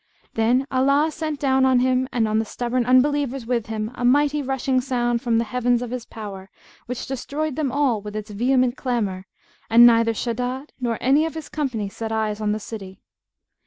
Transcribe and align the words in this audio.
Then 0.33 0.65
Allah 0.71 1.11
sent 1.11 1.39
down 1.39 1.63
on 1.63 1.77
him 1.77 2.07
and 2.11 2.27
on 2.27 2.39
the 2.39 2.43
stubborn 2.43 2.87
unbelievers 2.87 3.45
with 3.45 3.67
him 3.67 3.91
a 3.93 4.03
mighty 4.03 4.41
rushing 4.41 4.81
sound 4.81 5.21
from 5.21 5.37
the 5.37 5.43
Heavens 5.43 5.83
of 5.83 5.91
His 5.91 6.05
power, 6.05 6.49
which 6.87 7.05
destroyed 7.05 7.55
them 7.55 7.71
all 7.71 8.01
with 8.01 8.15
its 8.15 8.31
vehement 8.31 8.75
clamour, 8.75 9.27
and 9.69 9.85
neither 9.85 10.13
Shaddad 10.13 10.71
nor 10.79 10.97
any 11.01 11.23
of 11.27 11.35
his 11.35 11.49
company 11.49 11.87
set 11.87 12.11
eyes 12.11 12.41
on 12.41 12.51
the 12.51 12.59
city. 12.59 12.99